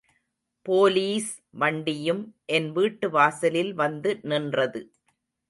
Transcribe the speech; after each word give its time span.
Police 0.65 1.27
வண்டியும் 1.53 2.23
என் 2.45 2.71
வீட்டு 2.71 3.09
வாசலில் 3.09 3.73
வந்து 3.73 4.19
நின்றது. 4.23 4.83